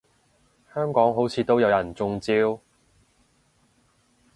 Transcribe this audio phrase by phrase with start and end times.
[0.73, 2.59] 香港好似都有人中招